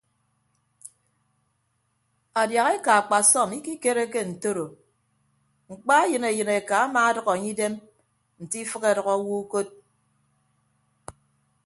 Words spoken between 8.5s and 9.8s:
ifịk adʌk awo ukod.